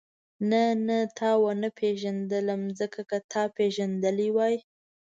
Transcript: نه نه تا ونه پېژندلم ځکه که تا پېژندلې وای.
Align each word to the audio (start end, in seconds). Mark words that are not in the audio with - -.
نه 0.49 0.63
نه 0.87 0.97
تا 1.17 1.29
ونه 1.43 1.69
پېژندلم 1.79 2.61
ځکه 2.79 3.01
که 3.09 3.17
تا 3.31 3.43
پېژندلې 3.57 4.29
وای. 4.35 4.55